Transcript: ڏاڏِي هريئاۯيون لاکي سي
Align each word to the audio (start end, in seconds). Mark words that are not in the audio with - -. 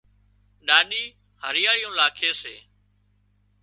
ڏاڏِي 0.67 1.03
هريئاۯيون 1.43 1.93
لاکي 1.99 2.31
سي 2.41 2.55